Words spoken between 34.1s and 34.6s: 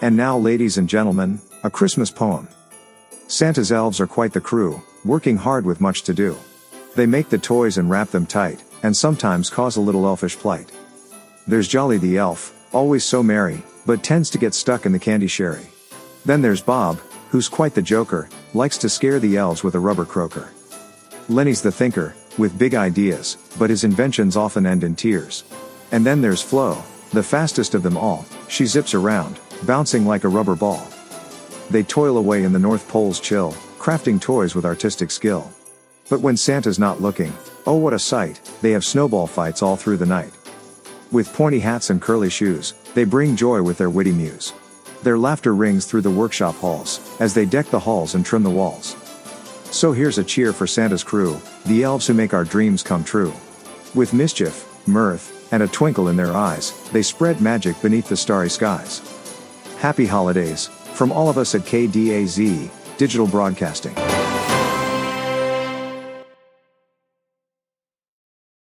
toys